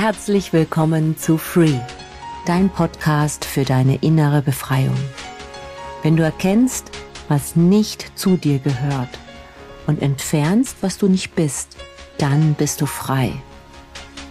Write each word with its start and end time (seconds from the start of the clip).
Herzlich 0.00 0.52
willkommen 0.52 1.18
zu 1.18 1.38
Free, 1.38 1.74
dein 2.46 2.70
Podcast 2.70 3.44
für 3.44 3.64
deine 3.64 3.96
innere 3.96 4.42
Befreiung. 4.42 4.94
Wenn 6.04 6.16
du 6.16 6.22
erkennst, 6.22 6.92
was 7.26 7.56
nicht 7.56 8.12
zu 8.16 8.36
dir 8.36 8.60
gehört 8.60 9.08
und 9.88 10.00
entfernst, 10.00 10.76
was 10.82 10.98
du 10.98 11.08
nicht 11.08 11.34
bist, 11.34 11.76
dann 12.16 12.54
bist 12.54 12.80
du 12.80 12.86
frei. 12.86 13.32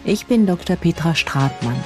Ich 0.06 0.28
bin 0.28 0.48
Dr. 0.48 0.78
Petra 0.78 1.16
Stratmann, 1.16 1.84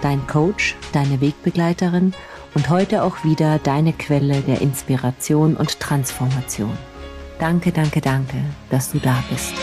dein 0.00 0.24
Coach, 0.28 0.76
deine 0.92 1.20
Wegbegleiterin 1.20 2.14
und 2.54 2.70
heute 2.70 3.02
auch 3.02 3.24
wieder 3.24 3.58
deine 3.58 3.94
Quelle 3.94 4.42
der 4.42 4.60
Inspiration 4.60 5.56
und 5.56 5.80
Transformation. 5.80 6.78
Danke, 7.40 7.72
danke, 7.72 8.00
danke, 8.00 8.36
dass 8.70 8.92
du 8.92 9.00
da 9.00 9.24
bist. 9.28 9.54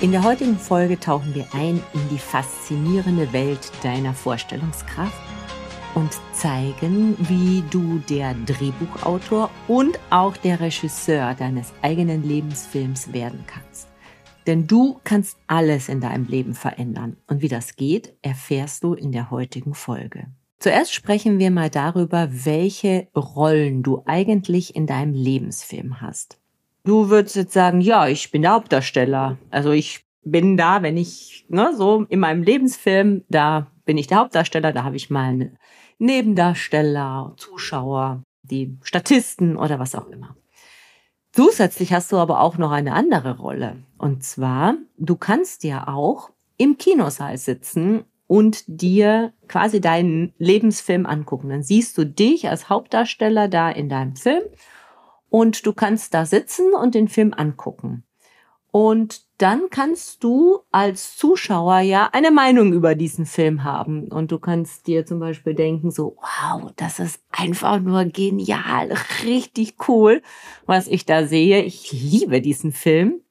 In 0.00 0.12
der 0.12 0.22
heutigen 0.22 0.56
Folge 0.56 1.00
tauchen 1.00 1.34
wir 1.34 1.48
ein 1.52 1.82
in 1.92 2.08
die 2.08 2.20
faszinierende 2.20 3.32
Welt 3.32 3.72
deiner 3.82 4.14
Vorstellungskraft 4.14 5.20
und 5.96 6.12
zeigen, 6.32 7.16
wie 7.18 7.64
du 7.68 7.98
der 8.08 8.34
Drehbuchautor 8.46 9.50
und 9.66 9.98
auch 10.10 10.36
der 10.36 10.60
Regisseur 10.60 11.34
deines 11.34 11.72
eigenen 11.82 12.22
Lebensfilms 12.22 13.12
werden 13.12 13.42
kannst. 13.48 13.88
Denn 14.46 14.68
du 14.68 15.00
kannst 15.02 15.36
alles 15.48 15.88
in 15.88 16.00
deinem 16.00 16.26
Leben 16.26 16.54
verändern. 16.54 17.16
Und 17.26 17.42
wie 17.42 17.48
das 17.48 17.74
geht, 17.74 18.14
erfährst 18.22 18.84
du 18.84 18.94
in 18.94 19.10
der 19.10 19.32
heutigen 19.32 19.74
Folge. 19.74 20.28
Zuerst 20.60 20.94
sprechen 20.94 21.40
wir 21.40 21.50
mal 21.50 21.70
darüber, 21.70 22.28
welche 22.30 23.08
Rollen 23.16 23.82
du 23.82 24.04
eigentlich 24.06 24.76
in 24.76 24.86
deinem 24.86 25.12
Lebensfilm 25.12 26.00
hast. 26.00 26.38
Du 26.84 27.10
würdest 27.10 27.36
jetzt 27.36 27.52
sagen, 27.52 27.80
ja, 27.80 28.08
ich 28.08 28.30
bin 28.30 28.42
der 28.42 28.52
Hauptdarsteller. 28.52 29.38
Also 29.50 29.72
ich 29.72 30.04
bin 30.22 30.56
da, 30.56 30.82
wenn 30.82 30.96
ich, 30.96 31.46
ne, 31.48 31.72
so 31.76 32.06
in 32.08 32.20
meinem 32.20 32.42
Lebensfilm, 32.42 33.24
da 33.28 33.66
bin 33.84 33.98
ich 33.98 34.06
der 34.06 34.18
Hauptdarsteller, 34.18 34.72
da 34.72 34.84
habe 34.84 34.96
ich 34.96 35.10
mal 35.10 35.52
Nebendarsteller, 35.98 37.34
Zuschauer, 37.36 38.22
die 38.42 38.78
Statisten 38.82 39.56
oder 39.56 39.78
was 39.78 39.94
auch 39.94 40.08
immer. 40.08 40.36
Zusätzlich 41.32 41.92
hast 41.92 42.10
du 42.10 42.16
aber 42.16 42.40
auch 42.40 42.58
noch 42.58 42.70
eine 42.70 42.92
andere 42.92 43.38
Rolle. 43.38 43.76
Und 43.98 44.24
zwar, 44.24 44.74
du 44.96 45.16
kannst 45.16 45.64
ja 45.64 45.88
auch 45.88 46.30
im 46.56 46.78
Kinosaal 46.78 47.36
sitzen 47.38 48.04
und 48.26 48.64
dir 48.66 49.32
quasi 49.46 49.80
deinen 49.80 50.32
Lebensfilm 50.38 51.06
angucken. 51.06 51.48
Dann 51.48 51.62
siehst 51.62 51.96
du 51.98 52.04
dich 52.04 52.48
als 52.48 52.68
Hauptdarsteller 52.68 53.48
da 53.48 53.70
in 53.70 53.88
deinem 53.88 54.16
Film 54.16 54.42
und 55.30 55.66
du 55.66 55.72
kannst 55.72 56.14
da 56.14 56.26
sitzen 56.26 56.74
und 56.74 56.94
den 56.94 57.08
Film 57.08 57.34
angucken. 57.34 58.04
Und 58.70 59.22
dann 59.38 59.70
kannst 59.70 60.22
du 60.24 60.60
als 60.70 61.16
Zuschauer 61.16 61.80
ja 61.80 62.10
eine 62.12 62.30
Meinung 62.30 62.72
über 62.72 62.94
diesen 62.94 63.24
Film 63.24 63.64
haben. 63.64 64.08
Und 64.08 64.30
du 64.30 64.38
kannst 64.38 64.86
dir 64.86 65.06
zum 65.06 65.20
Beispiel 65.20 65.54
denken, 65.54 65.90
so, 65.90 66.16
wow, 66.20 66.70
das 66.76 66.98
ist 66.98 67.22
einfach 67.30 67.80
nur 67.80 68.04
genial, 68.04 68.92
richtig 69.24 69.76
cool, 69.88 70.22
was 70.66 70.86
ich 70.86 71.06
da 71.06 71.26
sehe. 71.26 71.62
Ich 71.62 71.92
liebe 71.92 72.40
diesen 72.40 72.72
Film. 72.72 73.22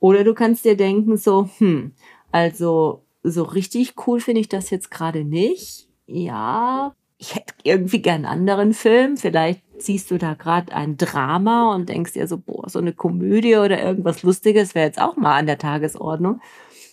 Oder 0.00 0.24
du 0.24 0.34
kannst 0.34 0.64
dir 0.64 0.76
denken, 0.76 1.16
so, 1.16 1.48
hm, 1.58 1.92
also 2.32 3.04
so 3.22 3.44
richtig 3.44 3.94
cool 4.06 4.20
finde 4.20 4.40
ich 4.40 4.48
das 4.48 4.70
jetzt 4.70 4.90
gerade 4.90 5.22
nicht. 5.22 5.88
Ja, 6.06 6.96
ich 7.22 7.36
hätte 7.36 7.54
irgendwie 7.62 8.02
gern 8.02 8.24
einen 8.24 8.48
anderen 8.48 8.74
Film. 8.74 9.16
Vielleicht 9.16 9.62
siehst 9.78 10.10
du 10.10 10.18
da 10.18 10.34
gerade 10.34 10.74
ein 10.74 10.96
Drama 10.96 11.72
und 11.72 11.88
denkst 11.88 12.14
dir 12.14 12.26
so, 12.26 12.36
boah, 12.36 12.68
so 12.68 12.80
eine 12.80 12.92
Komödie 12.92 13.54
oder 13.54 13.80
irgendwas 13.80 14.24
Lustiges 14.24 14.74
wäre 14.74 14.86
jetzt 14.86 15.00
auch 15.00 15.16
mal 15.16 15.38
an 15.38 15.46
der 15.46 15.56
Tagesordnung. 15.56 16.40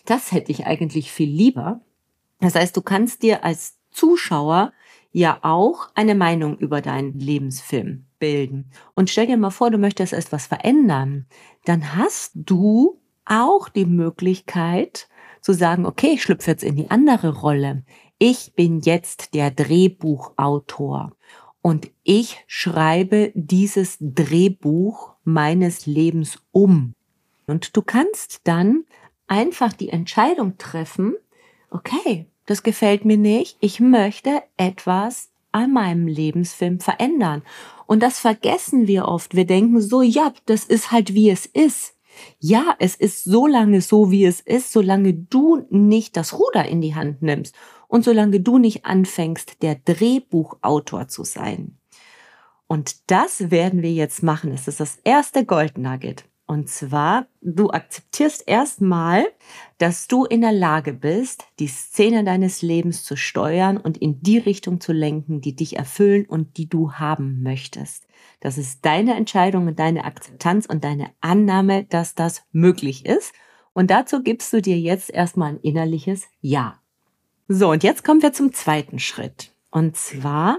Das 0.05 0.31
hätte 0.31 0.51
ich 0.51 0.67
eigentlich 0.67 1.11
viel 1.11 1.29
lieber. 1.29 1.81
Das 2.41 2.53
heißt, 2.53 2.77
du 2.77 2.83
kannst 2.83 3.23
dir 3.23 3.43
als 3.43 3.79
Zuschauer 3.89 4.71
ja 5.11 5.39
auch 5.41 5.89
eine 5.95 6.13
Meinung 6.13 6.59
über 6.59 6.81
deinen 6.81 7.17
Lebensfilm 7.17 8.05
bilden. 8.19 8.69
Und 8.93 9.09
stell 9.09 9.25
dir 9.25 9.37
mal 9.37 9.49
vor, 9.49 9.71
du 9.71 9.79
möchtest 9.79 10.13
etwas 10.13 10.45
verändern. 10.45 11.25
Dann 11.65 11.95
hast 11.95 12.33
du 12.35 12.99
auch 13.25 13.67
die 13.67 13.87
Möglichkeit 13.87 15.09
zu 15.41 15.53
sagen, 15.53 15.87
okay, 15.87 16.11
ich 16.13 16.21
schlüpfe 16.21 16.51
jetzt 16.51 16.63
in 16.63 16.75
die 16.75 16.91
andere 16.91 17.35
Rolle 17.39 17.83
ich 18.19 18.53
bin 18.53 18.81
jetzt 18.81 19.33
der 19.33 19.49
Drehbuchautor 19.49 21.13
und 21.61 21.89
ich 22.03 22.43
schreibe 22.47 23.31
dieses 23.33 23.97
Drehbuch 23.99 25.13
meines 25.23 25.85
Lebens 25.85 26.39
um. 26.51 26.93
Und 27.47 27.75
du 27.75 27.81
kannst 27.81 28.41
dann 28.43 28.83
einfach 29.27 29.73
die 29.73 29.89
Entscheidung 29.89 30.57
treffen, 30.57 31.15
okay, 31.71 32.27
das 32.45 32.63
gefällt 32.63 33.05
mir 33.05 33.17
nicht, 33.17 33.57
ich 33.61 33.79
möchte 33.79 34.43
etwas 34.57 35.31
an 35.51 35.71
meinem 35.73 36.07
Lebensfilm 36.07 36.79
verändern. 36.79 37.43
Und 37.87 38.03
das 38.03 38.19
vergessen 38.19 38.87
wir 38.87 39.05
oft. 39.05 39.35
Wir 39.35 39.45
denken 39.45 39.81
so, 39.81 40.01
ja, 40.01 40.33
das 40.45 40.65
ist 40.65 40.91
halt 40.91 41.13
wie 41.13 41.29
es 41.29 41.45
ist. 41.45 41.95
Ja, 42.39 42.75
es 42.79 42.95
ist 42.95 43.23
so 43.23 43.47
lange 43.47 43.81
so, 43.81 44.11
wie 44.11 44.25
es 44.25 44.39
ist, 44.41 44.71
solange 44.71 45.13
du 45.13 45.65
nicht 45.69 46.15
das 46.17 46.37
Ruder 46.37 46.65
in 46.65 46.81
die 46.81 46.95
Hand 46.95 47.21
nimmst 47.21 47.55
und 47.87 48.03
solange 48.03 48.39
du 48.39 48.57
nicht 48.57 48.85
anfängst, 48.85 49.61
der 49.61 49.75
Drehbuchautor 49.75 51.07
zu 51.07 51.23
sein. 51.23 51.77
Und 52.67 53.09
das 53.09 53.49
werden 53.49 53.81
wir 53.81 53.91
jetzt 53.91 54.21
machen. 54.21 54.51
Es 54.51 54.67
ist 54.67 54.79
das 54.79 54.99
erste 55.03 55.43
Gold 55.43 55.77
Nugget. 55.79 56.28
Und 56.49 56.67
zwar, 56.67 57.27
du 57.41 57.69
akzeptierst 57.69 58.45
erstmal, 58.47 59.23
dass 59.77 60.07
du 60.07 60.25
in 60.25 60.41
der 60.41 60.51
Lage 60.51 60.93
bist, 60.93 61.45
die 61.59 61.67
Szene 61.67 62.23
deines 62.23 62.63
Lebens 62.63 63.03
zu 63.03 63.15
steuern 63.15 63.77
und 63.77 63.99
in 63.99 64.23
die 64.23 64.39
Richtung 64.39 64.81
zu 64.81 64.91
lenken, 64.91 65.41
die 65.41 65.55
dich 65.55 65.77
erfüllen 65.77 66.25
und 66.25 66.57
die 66.57 66.67
du 66.67 66.93
haben 66.93 67.43
möchtest. 67.43 68.07
Das 68.39 68.57
ist 68.57 68.83
deine 68.83 69.13
Entscheidung 69.13 69.67
und 69.67 69.77
deine 69.77 70.05
Akzeptanz 70.05 70.65
und 70.65 70.83
deine 70.83 71.11
Annahme, 71.21 71.83
dass 71.83 72.15
das 72.15 72.41
möglich 72.51 73.05
ist. 73.05 73.31
Und 73.73 73.91
dazu 73.91 74.23
gibst 74.23 74.51
du 74.51 74.59
dir 74.59 74.79
jetzt 74.79 75.11
erstmal 75.11 75.51
ein 75.51 75.59
innerliches 75.59 76.23
Ja. 76.41 76.81
So, 77.47 77.69
und 77.69 77.83
jetzt 77.83 78.03
kommen 78.03 78.23
wir 78.23 78.33
zum 78.33 78.53
zweiten 78.53 78.97
Schritt. 78.97 79.51
Und 79.69 79.97
zwar, 79.97 80.57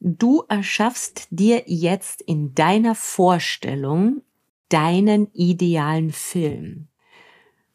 du 0.00 0.42
erschaffst 0.48 1.28
dir 1.30 1.62
jetzt 1.66 2.20
in 2.20 2.56
deiner 2.56 2.96
Vorstellung 2.96 4.20
deinen 4.74 5.28
idealen 5.34 6.10
Film. 6.10 6.88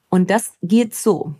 Und 0.09 0.29
das 0.29 0.57
geht 0.61 0.93
so. 0.93 1.33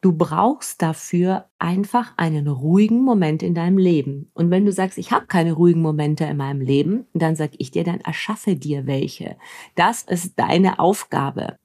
Du 0.00 0.12
brauchst 0.12 0.82
dafür 0.82 1.46
einfach 1.60 2.12
einen 2.16 2.48
ruhigen 2.48 3.02
Moment 3.02 3.40
in 3.44 3.54
deinem 3.54 3.78
Leben. 3.78 4.30
Und 4.34 4.50
wenn 4.50 4.66
du 4.66 4.72
sagst, 4.72 4.98
ich 4.98 5.12
habe 5.12 5.26
keine 5.26 5.52
ruhigen 5.52 5.80
Momente 5.80 6.24
in 6.24 6.36
meinem 6.36 6.60
Leben, 6.60 7.06
dann 7.14 7.36
sag 7.36 7.52
ich 7.58 7.70
dir, 7.70 7.84
dann 7.84 8.00
erschaffe 8.00 8.56
dir 8.56 8.86
welche. 8.86 9.36
Das 9.76 10.02
ist 10.02 10.40
deine 10.40 10.80
Aufgabe. 10.80 11.56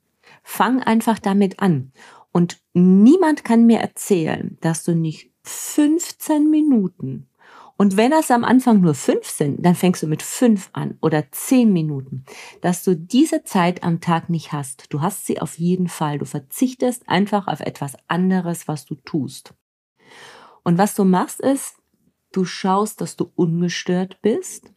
Fang 0.43 0.83
einfach 0.83 1.17
damit 1.17 1.59
an. 1.61 1.93
Und 2.31 2.61
niemand 2.73 3.43
kann 3.43 3.65
mir 3.65 3.79
erzählen, 3.79 4.57
dass 4.61 4.83
du 4.83 4.93
nicht 4.93 5.31
15 5.43 6.47
Minuten 6.47 7.27
und 7.81 7.97
wenn 7.97 8.11
das 8.11 8.29
am 8.29 8.43
Anfang 8.43 8.79
nur 8.81 8.93
fünf 8.93 9.27
sind, 9.27 9.65
dann 9.65 9.73
fängst 9.73 10.03
du 10.03 10.07
mit 10.07 10.21
fünf 10.21 10.69
an 10.71 10.99
oder 11.01 11.31
zehn 11.31 11.73
Minuten, 11.73 12.25
dass 12.61 12.83
du 12.83 12.95
diese 12.95 13.43
Zeit 13.43 13.81
am 13.81 14.01
Tag 14.01 14.29
nicht 14.29 14.51
hast. 14.51 14.93
Du 14.93 15.01
hast 15.01 15.25
sie 15.25 15.41
auf 15.41 15.57
jeden 15.57 15.87
Fall. 15.87 16.19
Du 16.19 16.25
verzichtest 16.25 17.09
einfach 17.09 17.47
auf 17.47 17.59
etwas 17.59 17.97
anderes, 18.07 18.67
was 18.67 18.85
du 18.85 18.93
tust. 18.93 19.55
Und 20.61 20.77
was 20.77 20.93
du 20.93 21.05
machst 21.05 21.39
ist, 21.39 21.77
du 22.31 22.45
schaust, 22.45 23.01
dass 23.01 23.15
du 23.15 23.31
ungestört 23.33 24.21
bist 24.21 24.71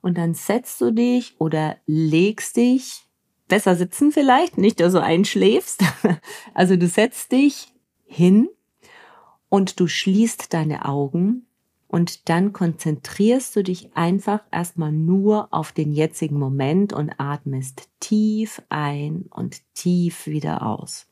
und 0.00 0.16
dann 0.16 0.32
setzt 0.34 0.80
du 0.80 0.92
dich 0.92 1.34
oder 1.40 1.78
legst 1.86 2.58
dich 2.58 3.08
besser 3.48 3.74
sitzen 3.74 4.12
vielleicht, 4.12 4.56
nicht 4.56 4.78
dass 4.78 4.92
du 4.92 5.02
einschläfst. 5.02 5.82
Also 6.54 6.76
du 6.76 6.86
setzt 6.86 7.32
dich 7.32 7.74
hin 8.04 8.48
und 9.48 9.80
du 9.80 9.88
schließt 9.88 10.54
deine 10.54 10.84
Augen 10.84 11.46
und 11.96 12.28
dann 12.28 12.52
konzentrierst 12.52 13.56
du 13.56 13.62
dich 13.62 13.96
einfach 13.96 14.40
erstmal 14.52 14.92
nur 14.92 15.48
auf 15.50 15.72
den 15.72 15.92
jetzigen 15.92 16.38
Moment 16.38 16.92
und 16.92 17.18
atmest 17.18 17.88
tief 18.00 18.60
ein 18.68 19.24
und 19.30 19.62
tief 19.72 20.26
wieder 20.26 20.66
aus. 20.66 21.06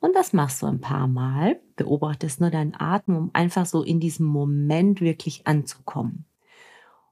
Und 0.00 0.16
das 0.16 0.32
machst 0.32 0.62
du 0.62 0.66
ein 0.68 0.80
paar 0.80 1.06
Mal, 1.06 1.60
beobachtest 1.76 2.40
nur 2.40 2.48
deinen 2.48 2.74
Atem, 2.74 3.14
um 3.14 3.30
einfach 3.34 3.66
so 3.66 3.82
in 3.82 4.00
diesem 4.00 4.24
Moment 4.24 5.02
wirklich 5.02 5.46
anzukommen. 5.46 6.24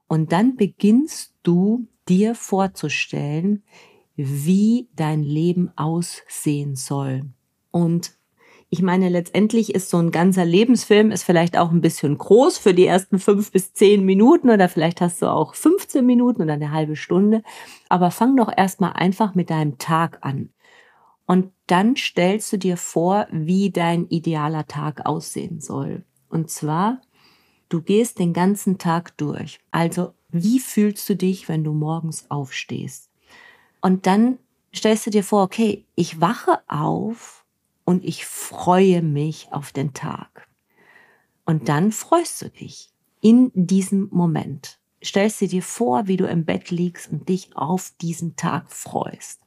Und 0.07 0.31
dann 0.31 0.55
beginnst 0.55 1.35
du 1.43 1.87
dir 2.09 2.33
vorzustellen, 2.33 3.61
wie 4.15 4.89
dein 4.95 5.21
Leben 5.21 5.69
aussehen 5.75 6.75
soll. 6.75 7.21
Und 7.69 8.13
Ich 8.69 8.81
meine, 8.81 9.09
letztendlich 9.09 9.73
ist 9.75 9.89
so 9.89 9.97
ein 9.97 10.11
ganzer 10.11 10.43
Lebensfilm 10.43 11.11
ist 11.11 11.23
vielleicht 11.23 11.57
auch 11.57 11.71
ein 11.71 11.81
bisschen 11.81 12.17
groß 12.17 12.57
für 12.57 12.73
die 12.73 12.85
ersten 12.85 13.19
fünf 13.19 13.51
bis 13.51 13.73
zehn 13.73 14.03
Minuten 14.03 14.49
oder 14.49 14.67
vielleicht 14.67 15.01
hast 15.01 15.21
du 15.21 15.27
auch 15.27 15.53
15 15.53 16.05
Minuten 16.05 16.41
oder 16.41 16.53
eine 16.53 16.71
halbe 16.71 16.95
Stunde. 16.95 17.43
Aber 17.89 18.11
fang 18.11 18.35
doch 18.35 18.51
erstmal 18.55 18.93
einfach 18.93 19.35
mit 19.35 19.49
deinem 19.49 19.77
Tag 19.77 20.19
an. 20.21 20.49
Und 21.27 21.51
dann 21.67 21.95
stellst 21.95 22.51
du 22.53 22.57
dir 22.57 22.77
vor, 22.77 23.27
wie 23.31 23.71
dein 23.71 24.07
idealer 24.07 24.67
Tag 24.67 25.05
aussehen 25.05 25.59
soll. 25.59 26.03
Und 26.29 26.49
zwar, 26.49 27.01
du 27.69 27.81
gehst 27.81 28.19
den 28.19 28.33
ganzen 28.33 28.77
Tag 28.77 29.17
durch. 29.17 29.59
Also, 29.71 30.13
wie 30.29 30.59
fühlst 30.59 31.07
du 31.07 31.15
dich, 31.15 31.47
wenn 31.47 31.63
du 31.63 31.73
morgens 31.73 32.29
aufstehst? 32.29 33.09
Und 33.81 34.05
dann 34.05 34.39
stellst 34.73 35.05
du 35.05 35.11
dir 35.11 35.23
vor, 35.23 35.43
okay, 35.43 35.85
ich 35.95 36.19
wache 36.19 36.59
auf 36.67 37.44
und 37.85 38.03
ich 38.03 38.25
freue 38.25 39.01
mich 39.01 39.47
auf 39.51 39.71
den 39.71 39.93
Tag. 39.93 40.47
Und 41.45 41.69
dann 41.69 41.91
freust 41.91 42.41
du 42.41 42.49
dich 42.49 42.89
in 43.21 43.51
diesem 43.53 44.09
Moment. 44.11 44.79
Stellst 45.03 45.41
du 45.41 45.47
dir 45.47 45.61
vor, 45.61 46.07
wie 46.07 46.17
du 46.17 46.27
im 46.27 46.45
Bett 46.45 46.71
liegst 46.71 47.11
und 47.11 47.29
dich 47.29 47.55
auf 47.55 47.93
diesen 48.01 48.35
Tag 48.35 48.71
freust. 48.71 49.41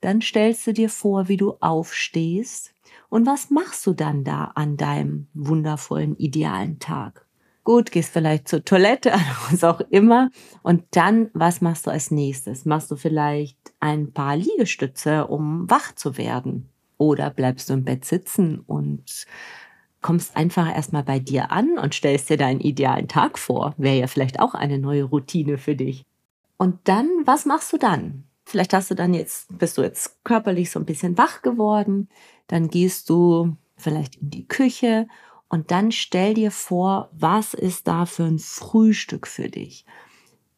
Dann 0.00 0.20
stellst 0.20 0.66
du 0.66 0.72
dir 0.72 0.90
vor, 0.90 1.28
wie 1.28 1.38
du 1.38 1.54
aufstehst 1.60 2.74
und 3.08 3.26
was 3.26 3.50
machst 3.50 3.86
du 3.86 3.94
dann 3.94 4.22
da 4.22 4.52
an 4.54 4.76
deinem 4.76 5.28
wundervollen, 5.34 6.16
idealen 6.16 6.78
Tag? 6.78 7.26
Gut, 7.64 7.90
gehst 7.90 8.12
vielleicht 8.12 8.48
zur 8.48 8.64
Toilette, 8.64 9.12
was 9.50 9.64
auch 9.64 9.80
immer. 9.90 10.30
Und 10.62 10.84
dann, 10.92 11.30
was 11.32 11.60
machst 11.60 11.86
du 11.86 11.90
als 11.90 12.10
nächstes? 12.10 12.64
Machst 12.64 12.90
du 12.90 12.96
vielleicht 12.96 13.58
ein 13.80 14.12
paar 14.12 14.36
Liegestütze, 14.36 15.26
um 15.26 15.68
wach 15.68 15.94
zu 15.94 16.16
werden? 16.16 16.68
Oder 16.98 17.30
bleibst 17.30 17.70
du 17.70 17.74
im 17.74 17.84
Bett 17.84 18.04
sitzen 18.04 18.60
und 18.60 19.26
kommst 20.02 20.36
einfach 20.36 20.68
erstmal 20.74 21.02
bei 21.04 21.18
dir 21.18 21.50
an 21.50 21.78
und 21.78 21.94
stellst 21.94 22.30
dir 22.30 22.36
deinen 22.36 22.60
idealen 22.60 23.08
Tag 23.08 23.38
vor? 23.38 23.74
Wäre 23.78 23.98
ja 23.98 24.06
vielleicht 24.06 24.40
auch 24.40 24.54
eine 24.54 24.78
neue 24.78 25.04
Routine 25.04 25.58
für 25.58 25.74
dich. 25.74 26.04
Und 26.56 26.80
dann, 26.84 27.08
was 27.24 27.46
machst 27.46 27.72
du 27.72 27.78
dann? 27.78 28.24
Vielleicht 28.44 28.72
hast 28.72 28.90
du 28.90 28.94
dann 28.94 29.14
jetzt, 29.14 29.58
bist 29.58 29.78
du 29.78 29.82
jetzt 29.82 30.24
körperlich 30.24 30.70
so 30.70 30.78
ein 30.80 30.86
bisschen 30.86 31.16
wach 31.18 31.42
geworden. 31.42 32.08
Dann 32.46 32.68
gehst 32.68 33.10
du 33.10 33.56
vielleicht 33.76 34.16
in 34.16 34.30
die 34.30 34.48
Küche 34.48 35.06
und 35.48 35.70
dann 35.70 35.92
stell 35.92 36.34
dir 36.34 36.50
vor, 36.50 37.10
was 37.12 37.54
ist 37.54 37.88
da 37.88 38.06
für 38.06 38.24
ein 38.24 38.38
Frühstück 38.38 39.26
für 39.26 39.48
dich? 39.48 39.84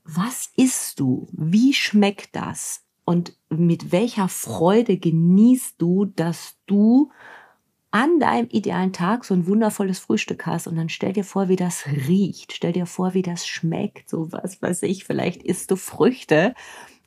Was 0.04 0.50
isst 0.56 1.00
du? 1.00 1.28
Wie 1.32 1.74
schmeckt 1.74 2.34
das? 2.34 2.82
Und 3.10 3.36
mit 3.48 3.90
welcher 3.90 4.28
Freude 4.28 4.96
genießt 4.96 5.82
du, 5.82 6.04
dass 6.04 6.58
du 6.66 7.10
an 7.90 8.20
deinem 8.20 8.46
idealen 8.50 8.92
Tag 8.92 9.24
so 9.24 9.34
ein 9.34 9.48
wundervolles 9.48 9.98
Frühstück 9.98 10.46
hast 10.46 10.68
und 10.68 10.76
dann 10.76 10.88
stell 10.88 11.12
dir 11.12 11.24
vor, 11.24 11.48
wie 11.48 11.56
das 11.56 11.86
riecht. 12.06 12.52
Stell 12.52 12.70
dir 12.70 12.86
vor, 12.86 13.12
wie 13.12 13.22
das 13.22 13.48
schmeckt. 13.48 14.08
So 14.08 14.30
was 14.30 14.62
weiß 14.62 14.84
ich, 14.84 15.02
vielleicht 15.02 15.42
isst 15.42 15.72
du 15.72 15.74
Früchte 15.74 16.54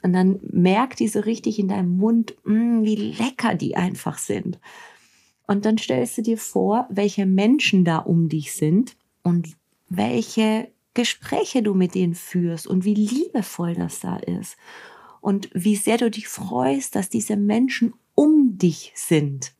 und 0.02 0.12
dann 0.12 0.42
merk 0.52 0.98
diese 0.98 1.26
richtig 1.26 1.58
in 1.58 1.70
deinem 1.70 1.96
Mund, 1.96 2.36
mh, 2.44 2.54
mm, 2.54 2.84
wie 2.84 2.96
lecker 2.98 3.56
die 3.56 3.78
einfach 3.78 4.18
sind. 4.18 4.60
Und 5.48 5.64
dann 5.64 5.78
stellst 5.78 6.18
du 6.18 6.22
dir 6.22 6.38
vor, 6.38 6.86
welche 6.90 7.26
Menschen 7.26 7.86
da 7.86 8.00
um 8.00 8.28
dich 8.28 8.52
sind 8.52 8.98
und 9.22 9.56
welche 9.88 10.68
Gespräche 10.96 11.64
du 11.64 11.74
mit 11.74 11.96
denen 11.96 12.14
führst 12.14 12.68
und 12.68 12.84
wie 12.84 12.94
liebevoll 12.94 13.76
das 13.76 14.02
da 14.02 14.18
ist 14.18 14.58
und 15.24 15.50
wie 15.54 15.78
sehr 15.78 15.98
du 15.98 16.12
dich 16.12 16.28
freust, 16.28 16.96
dass 16.96 17.10
diese 17.10 17.38
Menschen 17.38 17.94
um 18.14 18.58
dich 18.58 18.92
sind. 18.94 19.54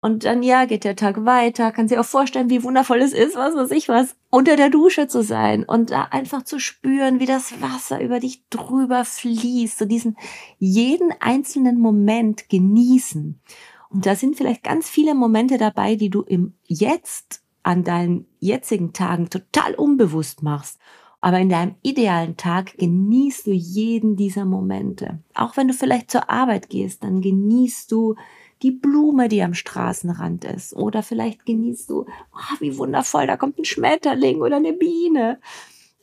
Und 0.00 0.24
dann, 0.24 0.44
ja, 0.44 0.66
geht 0.66 0.84
der 0.84 0.94
Tag 0.94 1.24
weiter, 1.24 1.72
kannst 1.72 1.92
dir 1.92 2.00
auch 2.00 2.06
vorstellen, 2.06 2.50
wie 2.50 2.62
wundervoll 2.62 3.00
es 3.00 3.12
ist, 3.12 3.34
was 3.34 3.56
weiß 3.56 3.72
ich 3.72 3.88
was, 3.88 4.14
unter 4.30 4.54
der 4.54 4.70
Dusche 4.70 5.08
zu 5.08 5.24
sein 5.24 5.64
und 5.64 5.90
da 5.90 6.02
einfach 6.02 6.44
zu 6.44 6.60
spüren, 6.60 7.18
wie 7.18 7.26
das 7.26 7.60
Wasser 7.60 8.00
über 8.00 8.20
dich 8.20 8.44
drüber 8.48 9.04
fließt, 9.04 9.76
so 9.76 9.86
diesen 9.86 10.16
jeden 10.58 11.12
einzelnen 11.18 11.80
Moment 11.80 12.48
genießen. 12.48 13.40
Und 13.88 14.06
da 14.06 14.14
sind 14.14 14.36
vielleicht 14.36 14.62
ganz 14.62 14.88
viele 14.88 15.16
Momente 15.16 15.58
dabei, 15.58 15.96
die 15.96 16.10
du 16.10 16.22
im 16.22 16.54
Jetzt 16.62 17.42
an 17.64 17.82
deinen 17.82 18.26
jetzigen 18.38 18.92
Tagen 18.92 19.30
total 19.30 19.74
unbewusst 19.74 20.44
machst. 20.44 20.78
Aber 21.26 21.40
in 21.40 21.48
deinem 21.48 21.74
idealen 21.82 22.36
Tag 22.36 22.78
genießt 22.78 23.48
du 23.48 23.50
jeden 23.50 24.14
dieser 24.14 24.44
Momente. 24.44 25.18
Auch 25.34 25.56
wenn 25.56 25.66
du 25.66 25.74
vielleicht 25.74 26.08
zur 26.08 26.30
Arbeit 26.30 26.70
gehst, 26.70 27.02
dann 27.02 27.20
genießt 27.20 27.90
du 27.90 28.14
die 28.62 28.70
Blume, 28.70 29.26
die 29.26 29.42
am 29.42 29.52
Straßenrand 29.52 30.44
ist. 30.44 30.76
Oder 30.76 31.02
vielleicht 31.02 31.44
genießt 31.44 31.90
du, 31.90 32.06
oh, 32.32 32.60
wie 32.60 32.78
wundervoll, 32.78 33.26
da 33.26 33.36
kommt 33.36 33.58
ein 33.58 33.64
Schmetterling 33.64 34.40
oder 34.40 34.58
eine 34.58 34.72
Biene. 34.72 35.40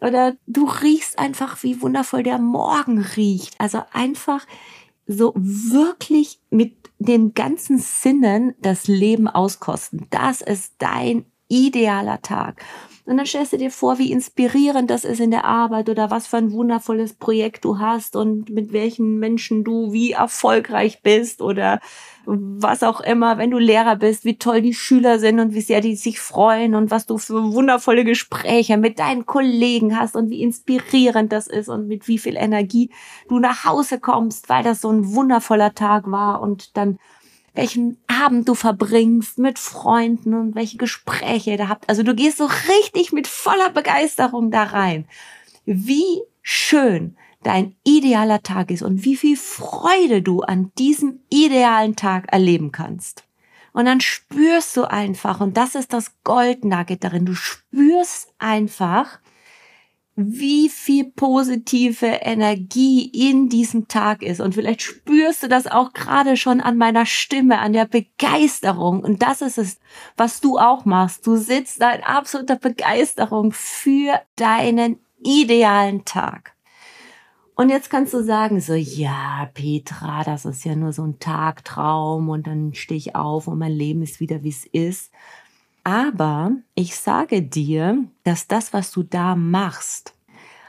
Oder 0.01 0.35
du 0.45 0.65
riechst 0.65 1.17
einfach, 1.17 1.63
wie 1.63 1.81
wundervoll 1.81 2.23
der 2.23 2.37
Morgen 2.37 2.99
riecht. 2.99 3.55
Also 3.59 3.79
einfach 3.93 4.45
so 5.07 5.31
wirklich 5.37 6.41
mit 6.49 6.75
den 6.99 7.33
ganzen 7.33 7.77
Sinnen 7.77 8.55
das 8.59 8.89
Leben 8.89 9.29
auskosten. 9.29 10.05
Das 10.09 10.41
ist 10.41 10.73
dein 10.79 11.23
idealer 11.53 12.21
Tag. 12.21 12.63
Und 13.05 13.17
dann 13.17 13.25
stellst 13.25 13.51
du 13.51 13.57
dir 13.57 13.71
vor, 13.71 13.99
wie 13.99 14.13
inspirierend 14.13 14.89
das 14.89 15.03
ist 15.03 15.19
in 15.19 15.31
der 15.31 15.43
Arbeit 15.43 15.89
oder 15.89 16.09
was 16.09 16.25
für 16.25 16.37
ein 16.37 16.53
wundervolles 16.53 17.13
Projekt 17.13 17.65
du 17.65 17.79
hast 17.79 18.15
und 18.15 18.49
mit 18.49 18.71
welchen 18.71 19.19
Menschen 19.19 19.65
du 19.65 19.91
wie 19.91 20.13
erfolgreich 20.13 21.01
bist 21.01 21.41
oder 21.41 21.81
was 22.25 22.81
auch 22.81 23.01
immer, 23.01 23.37
wenn 23.37 23.51
du 23.51 23.57
Lehrer 23.57 23.97
bist, 23.97 24.23
wie 24.23 24.37
toll 24.37 24.61
die 24.61 24.73
Schüler 24.73 25.19
sind 25.19 25.41
und 25.41 25.53
wie 25.53 25.59
sehr 25.59 25.81
die 25.81 25.97
sich 25.97 26.21
freuen 26.21 26.75
und 26.75 26.91
was 26.91 27.05
du 27.05 27.17
für 27.17 27.51
wundervolle 27.53 28.05
Gespräche 28.05 28.77
mit 28.77 28.99
deinen 28.99 29.25
Kollegen 29.25 29.99
hast 29.99 30.15
und 30.15 30.29
wie 30.29 30.41
inspirierend 30.41 31.33
das 31.33 31.47
ist 31.47 31.67
und 31.67 31.87
mit 31.89 32.07
wie 32.07 32.17
viel 32.17 32.37
Energie 32.37 32.89
du 33.27 33.39
nach 33.39 33.65
Hause 33.65 33.99
kommst, 33.99 34.47
weil 34.47 34.63
das 34.63 34.79
so 34.79 34.89
ein 34.89 35.13
wundervoller 35.13 35.75
Tag 35.75 36.09
war 36.09 36.41
und 36.41 36.77
dann 36.77 36.97
welchen 37.53 37.97
Abend 38.07 38.49
du 38.49 38.55
verbringst 38.55 39.37
mit 39.37 39.59
Freunden 39.59 40.33
und 40.33 40.55
welche 40.55 40.77
Gespräche 40.77 41.51
ihr 41.51 41.57
da 41.57 41.67
habt. 41.67 41.87
Also 41.87 42.03
du 42.03 42.15
gehst 42.15 42.37
so 42.37 42.45
richtig 42.45 43.13
mit 43.13 43.27
voller 43.27 43.69
Begeisterung 43.69 44.51
da 44.51 44.63
rein. 44.63 45.05
Wie 45.65 46.21
schön 46.41 47.15
dein 47.43 47.75
idealer 47.83 48.41
Tag 48.41 48.71
ist 48.71 48.81
und 48.81 49.05
wie 49.05 49.15
viel 49.15 49.37
Freude 49.37 50.21
du 50.21 50.41
an 50.41 50.71
diesem 50.77 51.19
idealen 51.29 51.95
Tag 51.95 52.31
erleben 52.31 52.71
kannst. 52.71 53.25
Und 53.73 53.85
dann 53.85 54.01
spürst 54.01 54.77
du 54.77 54.83
einfach, 54.83 55.41
und 55.41 55.57
das 55.57 55.75
ist 55.75 55.93
das 55.93 56.11
Goldnugget 56.23 57.03
darin, 57.03 57.25
du 57.25 57.33
spürst 57.33 58.33
einfach, 58.37 59.19
wie 60.15 60.69
viel 60.69 61.05
positive 61.05 62.05
Energie 62.05 63.05
in 63.05 63.49
diesem 63.49 63.87
Tag 63.87 64.21
ist. 64.21 64.41
Und 64.41 64.53
vielleicht 64.53 64.81
spürst 64.81 65.41
du 65.41 65.47
das 65.47 65.65
auch 65.65 65.93
gerade 65.93 66.37
schon 66.37 66.61
an 66.61 66.77
meiner 66.77 67.05
Stimme, 67.05 67.59
an 67.59 67.73
der 67.73 67.85
Begeisterung. 67.85 69.03
Und 69.03 69.23
das 69.23 69.41
ist 69.41 69.57
es, 69.57 69.79
was 70.15 70.39
du 70.39 70.59
auch 70.59 70.85
machst. 70.85 71.25
Du 71.25 71.35
sitzt 71.35 71.81
da 71.81 71.91
in 71.91 72.03
absoluter 72.03 72.57
Begeisterung 72.57 73.51
für 73.51 74.21
deinen 74.35 74.99
idealen 75.23 76.05
Tag. 76.05 76.53
Und 77.55 77.69
jetzt 77.69 77.89
kannst 77.89 78.13
du 78.13 78.23
sagen, 78.23 78.59
so, 78.61 78.73
ja, 78.73 79.49
Petra, 79.53 80.23
das 80.23 80.45
ist 80.45 80.65
ja 80.65 80.75
nur 80.75 80.91
so 80.91 81.03
ein 81.03 81.19
Tagtraum 81.19 82.29
und 82.29 82.47
dann 82.47 82.73
stehe 82.73 82.97
ich 82.97 83.15
auf 83.15 83.47
und 83.47 83.59
mein 83.59 83.71
Leben 83.71 84.01
ist 84.01 84.19
wieder, 84.19 84.43
wie 84.43 84.49
es 84.49 84.65
ist. 84.65 85.11
Aber 85.83 86.51
ich 86.75 86.95
sage 86.95 87.41
dir, 87.41 88.05
dass 88.23 88.47
das, 88.47 88.73
was 88.73 88.91
du 88.91 89.03
da 89.03 89.35
machst, 89.35 90.13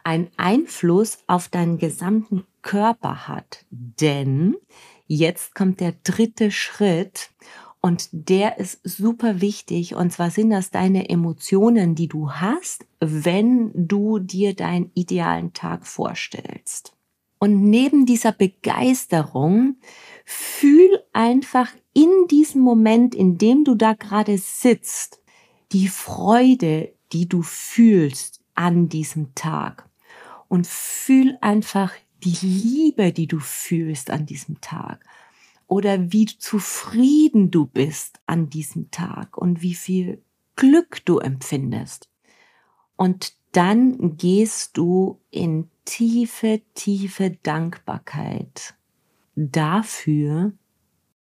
einen 0.03 0.31
Einfluss 0.37 1.19
auf 1.27 1.49
deinen 1.49 1.79
gesamten 1.79 2.45
Körper 2.63 3.29
hat. 3.29 3.65
Denn 3.71 4.57
jetzt 5.07 5.55
kommt 5.55 5.81
der 5.81 5.95
dritte 6.03 6.51
Schritt 6.51 7.31
und 7.81 8.09
der 8.13 8.59
ist 8.59 8.81
super 8.83 9.41
wichtig. 9.41 9.95
Und 9.95 10.13
zwar 10.13 10.31
sind 10.31 10.51
das 10.51 10.71
deine 10.71 11.09
Emotionen, 11.09 11.95
die 11.95 12.09
du 12.09 12.33
hast, 12.33 12.87
wenn 13.01 13.71
du 13.75 14.19
dir 14.19 14.55
deinen 14.55 14.91
idealen 14.95 15.53
Tag 15.53 15.87
vorstellst. 15.87 16.95
Und 17.45 17.61
neben 17.61 18.07
dieser 18.07 18.33
Begeisterung 18.33 19.77
fühl 20.25 21.05
einfach 21.13 21.71
in 21.93 22.09
diesem 22.31 22.63
Moment, 22.63 23.15
in 23.15 23.37
dem 23.37 23.65
du 23.65 23.75
da 23.75 23.93
gerade 23.93 24.39
sitzt, 24.39 25.21
die 25.71 25.89
Freude, 25.89 26.95
die 27.13 27.29
du 27.29 27.43
fühlst 27.43 28.41
an 28.55 28.89
diesem 28.89 29.35
Tag. 29.35 29.91
Und 30.49 30.67
fühl 30.67 31.37
einfach 31.43 31.93
die 32.23 32.39
Liebe, 32.41 33.13
die 33.13 33.27
du 33.27 33.41
fühlst 33.41 34.09
an 34.09 34.25
diesem 34.25 34.63
Tag. 34.63 35.05
Oder 35.67 36.15
wie 36.15 36.25
zufrieden 36.25 37.51
du 37.51 37.67
bist 37.67 38.21
an 38.25 38.49
diesem 38.49 38.91
Tag 38.91 39.37
und 39.37 39.61
wie 39.61 39.75
viel 39.75 40.23
Glück 40.57 41.05
du 41.05 41.19
empfindest. 41.19 42.09
Und 42.97 43.35
dann 43.53 44.17
gehst 44.17 44.79
du 44.79 45.21
in 45.31 45.69
tiefe, 45.85 46.63
tiefe 46.75 47.33
Dankbarkeit 47.43 48.75
dafür, 49.37 50.53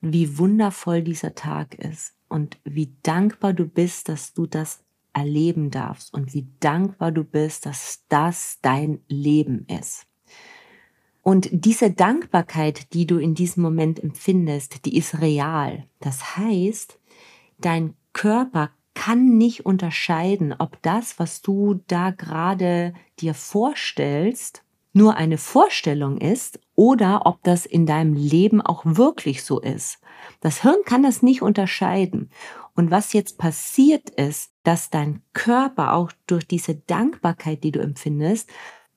wie 0.01 0.37
wundervoll 0.37 1.01
dieser 1.01 1.35
Tag 1.35 1.75
ist. 1.75 2.13
und 2.29 2.59
wie 2.65 2.93
dankbar 3.03 3.53
du 3.53 3.65
bist, 3.65 4.09
dass 4.09 4.33
du 4.33 4.47
das 4.47 4.83
erleben 5.13 5.71
darfst 5.71 6.13
und 6.13 6.33
wie 6.33 6.45
dankbar 6.59 7.13
du 7.13 7.23
bist, 7.23 7.65
dass 7.65 8.03
das 8.09 8.59
dein 8.61 8.99
Leben 9.07 9.65
ist. 9.67 10.07
Und 11.21 11.49
diese 11.51 11.91
Dankbarkeit, 11.91 12.93
die 12.93 13.07
du 13.07 13.17
in 13.17 13.33
diesem 13.33 13.63
Moment 13.63 14.01
empfindest, 14.01 14.85
die 14.85 14.97
ist 14.97 15.21
real. 15.21 15.85
Das 15.99 16.37
heißt, 16.37 16.99
dein 17.57 17.95
Körper 18.13 18.71
kann 18.97 19.37
nicht 19.37 19.63
unterscheiden, 19.63 20.55
ob 20.57 20.81
das, 20.81 21.19
was 21.19 21.43
du 21.43 21.81
da 21.85 22.09
gerade 22.09 22.95
dir 23.19 23.35
vorstellst, 23.35 24.63
nur 24.91 25.15
eine 25.17 25.37
Vorstellung 25.37 26.17
ist 26.17 26.59
oder 26.73 27.27
ob 27.27 27.43
das 27.43 27.67
in 27.67 27.85
deinem 27.85 28.15
Leben 28.15 28.59
auch 28.59 28.81
wirklich 28.83 29.43
so 29.43 29.59
ist. 29.61 29.99
Das 30.39 30.63
Hirn 30.63 30.79
kann 30.83 31.03
das 31.03 31.21
nicht 31.21 31.43
unterscheiden. 31.43 32.31
Und 32.73 32.89
was 32.89 33.13
jetzt 33.13 33.37
passiert 33.37 34.09
ist, 34.09 34.51
dass 34.63 34.89
dein 34.89 35.21
Körper 35.33 35.93
auch 35.93 36.11
durch 36.25 36.47
diese 36.47 36.73
Dankbarkeit, 36.73 37.63
die 37.63 37.71
du 37.71 37.79
empfindest, 37.79 38.49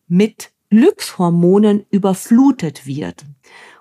mit 0.08 0.50
Glückshormonen 0.70 1.84
überflutet 1.90 2.86
wird. 2.86 3.26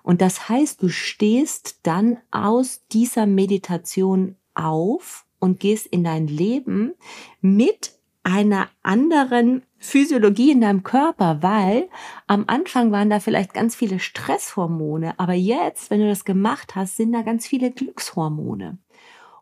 Und 0.03 0.19
das 0.19 0.49
heißt, 0.49 0.83
du 0.83 0.89
stehst 0.89 1.79
dann 1.83 2.17
aus 2.29 2.81
dieser 2.91 3.25
Meditation 3.25 4.35
auf 4.53 5.25
und 5.39 5.59
gehst 5.59 5.87
in 5.87 6.03
dein 6.03 6.27
Leben 6.27 6.93
mit 7.41 7.93
einer 8.23 8.67
anderen 8.83 9.63
Physiologie 9.77 10.51
in 10.51 10.61
deinem 10.61 10.83
Körper, 10.83 11.41
weil 11.41 11.89
am 12.27 12.43
Anfang 12.47 12.91
waren 12.91 13.09
da 13.09 13.19
vielleicht 13.19 13.53
ganz 13.53 13.75
viele 13.75 13.99
Stresshormone, 13.99 15.17
aber 15.17 15.33
jetzt, 15.33 15.89
wenn 15.89 16.01
du 16.01 16.07
das 16.07 16.25
gemacht 16.25 16.75
hast, 16.75 16.97
sind 16.97 17.13
da 17.13 17.21
ganz 17.21 17.47
viele 17.47 17.71
Glückshormone. 17.71 18.77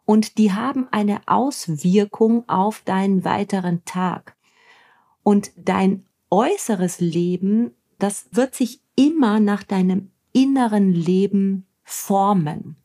Und 0.06 0.38
die 0.38 0.54
haben 0.54 0.88
eine 0.92 1.22
Auswirkung 1.26 2.48
auf 2.48 2.82
deinen 2.86 3.26
weiteren 3.26 3.84
Tag. 3.84 4.38
Und 5.24 5.52
dein 5.58 6.06
äußeres 6.30 7.02
Leben, 7.02 7.72
das 8.00 8.28
wird 8.32 8.56
sich 8.56 8.82
immer 8.96 9.42
nach 9.42 9.64
deinem 9.64 10.12
inneren 10.32 10.94
Leben 10.94 11.66
formen. 11.84 12.78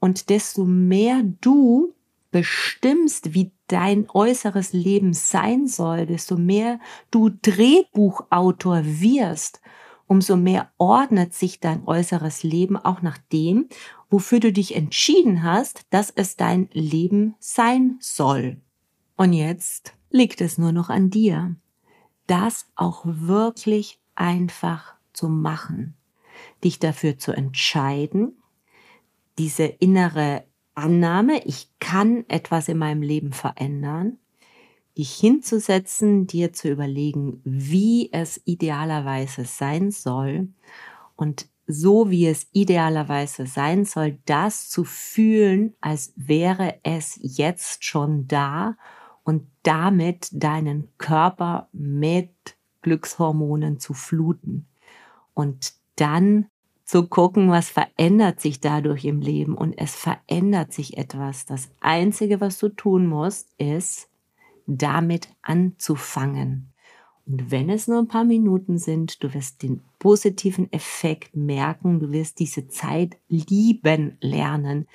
Und 0.00 0.28
desto 0.28 0.64
mehr 0.64 1.22
du 1.40 1.94
bestimmst, 2.30 3.34
wie 3.34 3.52
dein 3.66 4.08
äußeres 4.08 4.72
Leben 4.72 5.12
sein 5.12 5.66
soll, 5.66 6.06
desto 6.06 6.36
mehr 6.36 6.80
du 7.10 7.30
Drehbuchautor 7.30 8.82
wirst, 8.84 9.60
umso 10.06 10.36
mehr 10.36 10.72
ordnet 10.78 11.34
sich 11.34 11.60
dein 11.60 11.86
äußeres 11.86 12.42
Leben 12.42 12.76
auch 12.76 13.02
nach 13.02 13.18
dem, 13.32 13.68
wofür 14.08 14.40
du 14.40 14.52
dich 14.52 14.74
entschieden 14.74 15.44
hast, 15.44 15.82
dass 15.90 16.10
es 16.10 16.36
dein 16.36 16.68
Leben 16.72 17.36
sein 17.38 17.96
soll. 18.00 18.60
Und 19.16 19.32
jetzt 19.32 19.94
liegt 20.10 20.40
es 20.40 20.58
nur 20.58 20.72
noch 20.72 20.90
an 20.90 21.10
dir, 21.10 21.54
das 22.26 22.66
auch 22.74 23.02
wirklich 23.04 24.00
einfach 24.14 24.94
zu 25.12 25.28
machen, 25.28 25.94
dich 26.64 26.78
dafür 26.78 27.18
zu 27.18 27.32
entscheiden, 27.32 28.36
diese 29.38 29.64
innere 29.64 30.44
Annahme, 30.80 31.44
ich 31.44 31.68
kann 31.78 32.24
etwas 32.28 32.68
in 32.68 32.78
meinem 32.78 33.02
Leben 33.02 33.32
verändern, 33.32 34.18
dich 34.96 35.12
hinzusetzen, 35.14 36.26
dir 36.26 36.52
zu 36.52 36.68
überlegen, 36.68 37.40
wie 37.44 38.12
es 38.12 38.40
idealerweise 38.44 39.44
sein 39.44 39.90
soll 39.90 40.48
und 41.16 41.46
so 41.66 42.10
wie 42.10 42.26
es 42.26 42.48
idealerweise 42.52 43.46
sein 43.46 43.84
soll, 43.84 44.18
das 44.24 44.68
zu 44.68 44.84
fühlen, 44.84 45.74
als 45.80 46.12
wäre 46.16 46.80
es 46.82 47.18
jetzt 47.22 47.84
schon 47.84 48.26
da 48.26 48.76
und 49.22 49.46
damit 49.62 50.28
deinen 50.32 50.88
Körper 50.98 51.68
mit 51.72 52.30
Glückshormonen 52.82 53.78
zu 53.78 53.94
fluten. 53.94 54.66
Und 55.34 55.74
dann 55.96 56.46
zu 56.90 57.06
gucken, 57.06 57.50
was 57.50 57.70
verändert 57.70 58.40
sich 58.40 58.58
dadurch 58.58 59.04
im 59.04 59.20
Leben 59.20 59.54
und 59.54 59.74
es 59.78 59.94
verändert 59.94 60.72
sich 60.72 60.96
etwas. 60.96 61.46
Das 61.46 61.70
Einzige, 61.80 62.40
was 62.40 62.58
du 62.58 62.68
tun 62.68 63.06
musst, 63.06 63.54
ist, 63.58 64.08
damit 64.66 65.28
anzufangen. 65.40 66.72
Und 67.26 67.52
wenn 67.52 67.70
es 67.70 67.86
nur 67.86 67.98
ein 68.00 68.08
paar 68.08 68.24
Minuten 68.24 68.76
sind, 68.76 69.22
du 69.22 69.32
wirst 69.34 69.62
den 69.62 69.82
positiven 70.00 70.72
Effekt 70.72 71.36
merken, 71.36 72.00
du 72.00 72.10
wirst 72.10 72.40
diese 72.40 72.66
Zeit 72.66 73.18
lieben 73.28 74.16
lernen. 74.20 74.88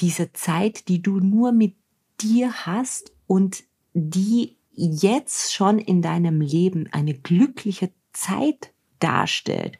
Diese 0.00 0.34
Zeit, 0.34 0.88
die 0.88 1.00
du 1.00 1.20
nur 1.20 1.52
mit 1.52 1.74
dir 2.20 2.66
hast 2.66 3.14
und 3.26 3.64
die 3.94 4.58
jetzt 4.72 5.54
schon 5.54 5.78
in 5.78 6.02
deinem 6.02 6.42
Leben 6.42 6.86
eine 6.92 7.14
glückliche 7.14 7.92
Zeit 8.12 8.74
darstellt. 8.98 9.78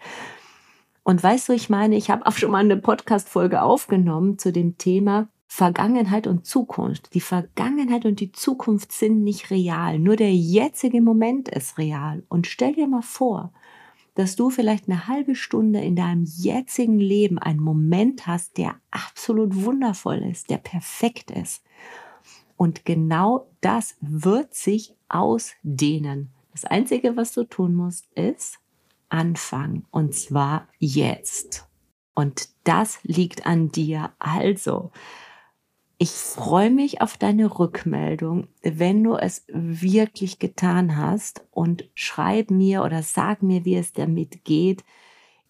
Und 1.04 1.22
weißt 1.22 1.50
du, 1.50 1.52
ich 1.52 1.70
meine, 1.70 1.96
ich 1.96 2.10
habe 2.10 2.26
auch 2.26 2.32
schon 2.32 2.50
mal 2.50 2.64
eine 2.64 2.78
Podcast-Folge 2.78 3.62
aufgenommen 3.62 4.38
zu 4.38 4.52
dem 4.52 4.78
Thema 4.78 5.28
Vergangenheit 5.46 6.26
und 6.26 6.46
Zukunft. 6.46 7.14
Die 7.14 7.20
Vergangenheit 7.20 8.06
und 8.06 8.18
die 8.20 8.32
Zukunft 8.32 8.90
sind 8.90 9.22
nicht 9.22 9.50
real. 9.50 9.98
Nur 9.98 10.16
der 10.16 10.34
jetzige 10.34 11.02
Moment 11.02 11.48
ist 11.48 11.78
real. 11.78 12.24
Und 12.28 12.46
stell 12.46 12.72
dir 12.72 12.88
mal 12.88 13.02
vor, 13.02 13.52
dass 14.14 14.34
du 14.34 14.48
vielleicht 14.48 14.88
eine 14.88 15.06
halbe 15.06 15.34
Stunde 15.34 15.80
in 15.80 15.94
deinem 15.94 16.24
jetzigen 16.24 16.98
Leben 16.98 17.38
einen 17.38 17.60
Moment 17.60 18.26
hast, 18.26 18.56
der 18.56 18.76
absolut 18.90 19.54
wundervoll 19.62 20.24
ist, 20.30 20.48
der 20.50 20.58
perfekt 20.58 21.30
ist. 21.30 21.62
Und 22.56 22.84
genau 22.84 23.46
das 23.60 23.96
wird 24.00 24.54
sich 24.54 24.94
ausdehnen. 25.08 26.30
Das 26.52 26.64
Einzige, 26.64 27.16
was 27.16 27.32
du 27.32 27.44
tun 27.44 27.74
musst, 27.74 28.06
ist 28.14 28.58
anfangen 29.14 29.86
und 29.92 30.12
zwar 30.12 30.68
jetzt. 30.78 31.68
Und 32.14 32.48
das 32.64 32.98
liegt 33.04 33.46
an 33.46 33.70
dir. 33.70 34.12
Also, 34.18 34.90
ich 35.98 36.10
freue 36.10 36.70
mich 36.70 37.00
auf 37.00 37.16
deine 37.16 37.58
Rückmeldung, 37.58 38.48
wenn 38.62 39.04
du 39.04 39.14
es 39.14 39.44
wirklich 39.48 40.40
getan 40.40 40.96
hast 40.96 41.46
und 41.52 41.88
schreib 41.94 42.50
mir 42.50 42.82
oder 42.82 43.02
sag 43.02 43.42
mir, 43.42 43.64
wie 43.64 43.76
es 43.76 43.92
damit 43.92 44.44
geht. 44.44 44.84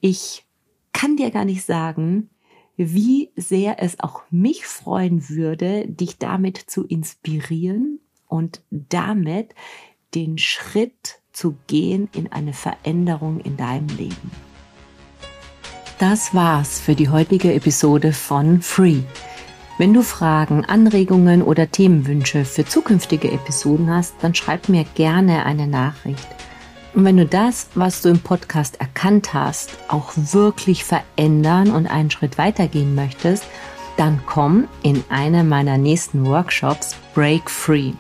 Ich 0.01 0.45
kann 0.93 1.17
dir 1.17 1.31
gar 1.31 1.47
nicht 1.47 1.65
sagen, 1.65 2.29
wie 2.77 3.31
sehr 3.37 3.83
es 3.83 3.99
auch 4.01 4.23
mich 4.31 4.67
freuen 4.67 5.31
würde, 5.31 5.89
dich 5.89 6.19
damit 6.19 6.59
zu 6.59 6.85
inspirieren 6.85 8.01
und 8.29 8.63
damit 8.71 9.55
den 10.15 10.37
Schritt 10.37 11.23
zu 11.35 11.57
gehen 11.67 12.09
in 12.15 12.33
eine 12.33 12.55
Veränderung 12.55 13.41
in 13.41 13.59
deinem 13.59 13.89
Leben. 13.89 14.31
Das 15.99 16.35
war's 16.35 16.81
für 16.81 16.95
die 16.95 17.11
heutige 17.11 17.53
Episode 17.53 18.13
von 18.13 18.63
Free. 18.63 19.03
Wenn 19.77 19.93
du 19.93 20.03
Fragen, 20.03 20.65
Anregungen 20.65 21.43
oder 21.43 21.71
Themenwünsche 21.71 22.45
für 22.45 22.65
zukünftige 22.65 23.31
Episoden 23.31 23.91
hast, 23.91 24.15
dann 24.23 24.35
schreib 24.35 24.69
mir 24.69 24.85
gerne 24.95 25.45
eine 25.45 25.67
Nachricht. 25.67 26.27
Und 26.95 27.05
wenn 27.05 27.17
du 27.17 27.27
das, 27.27 27.69
was 27.75 28.03
du 28.03 28.09
im 28.09 28.21
Podcast 28.21 28.81
erkannt 28.81 29.35
hast, 29.35 29.71
auch 29.89 30.13
wirklich 30.15 30.85
verändern 30.85 31.73
und 31.73 31.89
einen 31.89 32.11
Schritt 32.11 32.39
weitergehen 32.39 32.95
möchtest, 32.95 33.45
dann 33.97 34.21
komm 34.27 34.69
in 34.83 35.03
einen 35.09 35.49
meiner 35.49 35.77
nächsten 35.77 36.25
Workshops 36.27 36.97
Break 37.15 37.51
Free. 37.51 37.93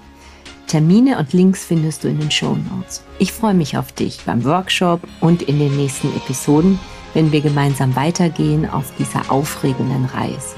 Termine 0.66 1.18
und 1.18 1.32
Links 1.32 1.64
findest 1.64 2.04
du 2.04 2.08
in 2.08 2.18
den 2.18 2.30
Show 2.30 2.56
Notes. 2.70 3.02
Ich 3.18 3.32
freue 3.32 3.54
mich 3.54 3.76
auf 3.76 3.92
dich 3.92 4.20
beim 4.24 4.44
Workshop 4.44 5.00
und 5.20 5.42
in 5.42 5.58
den 5.58 5.76
nächsten 5.76 6.08
Episoden, 6.16 6.78
wenn 7.12 7.32
wir 7.32 7.40
gemeinsam 7.40 7.94
weitergehen 7.96 8.68
auf 8.68 8.92
dieser 8.98 9.30
aufregenden 9.30 10.04
Reise. 10.06 10.56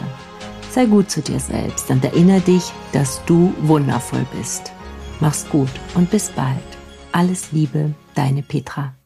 Sei 0.71 0.87
gut 0.87 1.11
zu 1.11 1.23
dir 1.23 1.41
selbst 1.41 1.91
und 1.91 2.05
erinnere 2.05 2.41
dich, 2.41 2.73
dass 2.93 3.25
du 3.27 3.53
wundervoll 3.63 4.27
bist. 4.37 4.73
Mach's 5.21 5.47
gut 5.49 5.71
und 5.95 6.11
bis 6.11 6.31
bald. 6.31 6.59
Alles 7.13 7.53
Liebe, 7.53 7.95
deine 8.15 8.43
Petra. 8.43 8.93